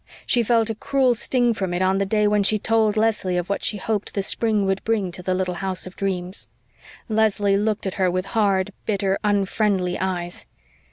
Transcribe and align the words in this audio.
She 0.25 0.41
felt 0.41 0.71
a 0.71 0.73
cruel 0.73 1.13
sting 1.13 1.53
from 1.53 1.75
it 1.75 1.81
on 1.83 1.99
the 1.99 2.07
day 2.07 2.25
when 2.27 2.41
she 2.41 2.57
told 2.57 2.97
Leslie 2.97 3.37
of 3.37 3.51
what 3.51 3.63
she 3.63 3.77
hoped 3.77 4.15
the 4.15 4.23
spring 4.23 4.65
would 4.65 4.83
bring 4.83 5.11
to 5.11 5.21
the 5.21 5.35
little 5.35 5.53
house 5.61 5.85
of 5.85 5.95
dreams. 5.95 6.47
Leslie 7.07 7.55
looked 7.55 7.85
at 7.85 7.93
her 8.01 8.09
with 8.09 8.25
hard, 8.33 8.73
bitter, 8.87 9.19
unfriendly 9.23 9.99
eyes. 9.99 10.47